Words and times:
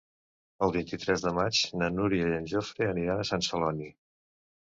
El 0.67 0.71
vint-i-tres 0.75 1.25
de 1.25 1.33
maig 1.39 1.59
na 1.81 1.91
Núria 1.99 2.31
i 2.31 2.35
en 2.37 2.49
Jofre 2.53 2.87
aniran 2.93 3.21
a 3.25 3.27
Sant 3.33 3.45
Celoni. 3.49 3.93